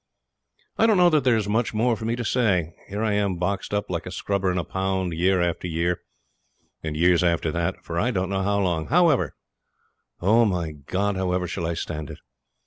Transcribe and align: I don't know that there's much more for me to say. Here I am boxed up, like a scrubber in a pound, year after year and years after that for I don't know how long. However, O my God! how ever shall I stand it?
I 0.79 0.87
don't 0.87 0.97
know 0.97 1.11
that 1.11 1.23
there's 1.23 1.47
much 1.47 1.75
more 1.75 1.95
for 1.95 2.05
me 2.05 2.15
to 2.15 2.25
say. 2.25 2.73
Here 2.89 3.03
I 3.03 3.13
am 3.13 3.35
boxed 3.35 3.71
up, 3.71 3.87
like 3.91 4.07
a 4.07 4.11
scrubber 4.11 4.51
in 4.51 4.57
a 4.57 4.63
pound, 4.63 5.13
year 5.13 5.43
after 5.43 5.67
year 5.67 6.01
and 6.81 6.97
years 6.97 7.23
after 7.23 7.51
that 7.51 7.83
for 7.85 7.99
I 7.99 8.09
don't 8.09 8.31
know 8.31 8.41
how 8.41 8.57
long. 8.61 8.87
However, 8.87 9.35
O 10.19 10.43
my 10.43 10.71
God! 10.71 11.17
how 11.17 11.33
ever 11.33 11.45
shall 11.47 11.67
I 11.67 11.75
stand 11.75 12.09
it? 12.09 12.17